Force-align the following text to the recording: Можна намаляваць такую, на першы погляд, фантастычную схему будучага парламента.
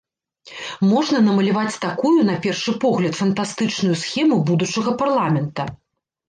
Можна 0.93 1.19
намаляваць 1.27 1.79
такую, 1.83 2.13
на 2.29 2.37
першы 2.45 2.73
погляд, 2.85 3.13
фантастычную 3.21 3.95
схему 4.05 4.41
будучага 4.49 4.97
парламента. 5.05 5.69